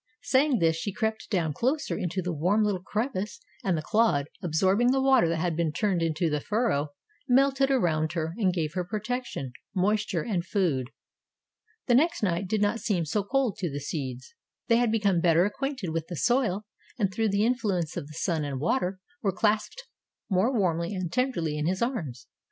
Saying 0.23 0.57
this 0.57 0.75
she 0.77 0.91
crept 0.91 1.29
down 1.29 1.53
closer 1.53 1.95
into 1.95 2.23
the 2.23 2.33
warm 2.33 2.63
little 2.63 2.81
crevice 2.81 3.39
and 3.63 3.77
the 3.77 3.83
clod, 3.83 4.29
absorbing 4.41 4.89
the 4.89 4.99
water 5.03 5.29
that 5.29 5.37
had 5.37 5.55
been 5.55 5.71
turned 5.71 6.01
into 6.01 6.27
the 6.27 6.39
furrow, 6.39 6.93
melted 7.27 7.69
around 7.69 8.13
her 8.13 8.33
and 8.39 8.51
gave 8.51 8.73
her 8.73 8.83
protection, 8.83 9.53
moisture 9.75 10.23
and 10.23 10.43
food. 10.43 10.89
The 11.85 11.93
next 11.93 12.23
night 12.23 12.47
did 12.47 12.63
not 12.63 12.79
seem 12.79 13.05
so 13.05 13.23
cold 13.23 13.57
to 13.57 13.69
the 13.69 13.79
seeds. 13.79 14.33
They 14.69 14.77
had 14.77 14.91
become 14.91 15.21
better 15.21 15.45
acquainted 15.45 15.91
with 15.91 16.07
the 16.07 16.15
soil 16.15 16.65
and 16.97 17.13
through 17.13 17.29
the 17.29 17.45
influence 17.45 17.95
of 17.95 18.07
the 18.07 18.13
sun 18.15 18.43
and 18.43 18.59
water 18.59 18.99
were 19.21 19.31
clasped 19.31 19.83
more 20.31 20.51
warmly 20.51 20.95
and 20.95 21.13
tenderly 21.13 21.59
in 21.59 21.67
his 21.67 21.83
arms. 21.83 22.25